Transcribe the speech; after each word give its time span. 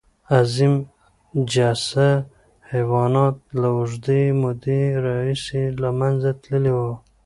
عظیم 0.37 0.75
الجثه 1.37 2.09
حیوانات 2.71 3.35
له 3.61 3.67
اوږدې 3.77 4.21
مودې 4.41 4.81
راهیسې 5.05 5.61
له 5.81 5.89
منځه 5.99 6.29
تللي 6.41 6.73
وو. 6.77 6.93